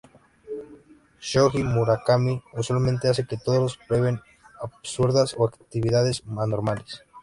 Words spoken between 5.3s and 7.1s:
o actividades anormales.